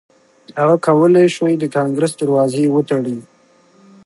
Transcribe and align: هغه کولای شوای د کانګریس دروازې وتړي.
هغه 0.59 0.75
کولای 0.87 1.27
شوای 1.35 1.55
د 1.59 1.63
کانګریس 1.75 2.13
دروازې 2.21 2.63
وتړي. 2.69 3.17